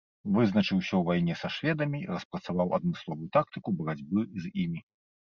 Вызначыўся 0.35 0.89
ў 0.97 1.01
вайне 1.09 1.35
са 1.41 1.51
шведамі, 1.55 1.99
распрацаваў 2.13 2.73
адмысловую 2.79 3.29
тактыку 3.37 3.75
барацьбы 3.83 4.25
з 4.47 4.49
імі. 4.65 4.81